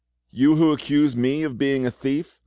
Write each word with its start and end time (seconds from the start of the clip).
You 0.31 0.55
who 0.55 0.71
accused 0.71 1.15
me 1.15 1.43
of 1.43 1.59
being 1.59 1.85
a 1.85 1.91
thief! 1.91 2.39